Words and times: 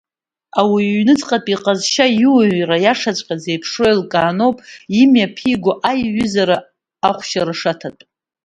Ауаҩы 0.59 0.93
иҩнуҵҟатәи 0.97 1.53
иҟазшьа, 1.55 2.05
иуаҩра 2.21 2.77
иашаҵәҟьа 2.81 3.35
зеиԥшроу 3.43 3.89
еилкааноуп 3.91 4.57
имҩаԥиго 5.01 5.73
аҩызара 5.89 6.57
ахәшьара 7.09 7.53
шаҭатәу. 7.59 8.07